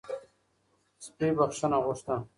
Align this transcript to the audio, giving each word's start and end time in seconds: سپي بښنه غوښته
سپي 1.03 1.27
بښنه 1.37 1.77
غوښته 1.83 2.15